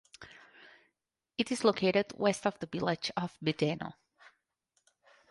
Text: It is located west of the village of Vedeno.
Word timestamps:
It 1.37 1.51
is 1.51 1.63
located 1.63 2.13
west 2.17 2.47
of 2.47 2.57
the 2.57 2.65
village 2.65 3.11
of 3.15 3.37
Vedeno. 3.39 3.93